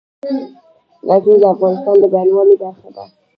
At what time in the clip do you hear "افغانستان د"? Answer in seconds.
1.53-2.03